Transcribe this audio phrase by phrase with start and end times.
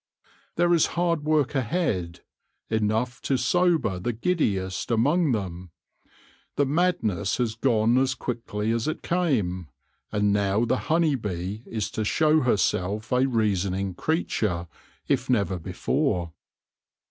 [0.55, 2.21] There is hard work ahead,
[2.71, 5.69] enough to sober the giddiest among them.
[6.55, 9.67] The madness has gone as quickly as it came,
[10.11, 14.67] and now the honey bee is to show herself a reasoning creature,
[15.07, 16.33] if never before.